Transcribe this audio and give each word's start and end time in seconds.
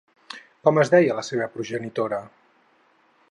Com 0.67 0.79
es 0.83 0.91
deia 0.93 1.17
la 1.19 1.25
seva 1.27 1.49
progenitora? 1.57 2.21